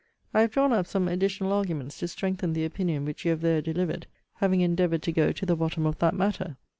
[0.33, 3.61] I have drawn up some additional arguments to strengthen the opinion which you have there
[3.61, 6.57] delivered; having endeavoured to go to the bottom of that matter.